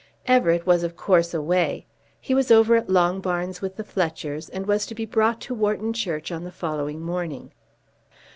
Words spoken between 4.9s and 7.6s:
be brought to Wharton Church on the following morning.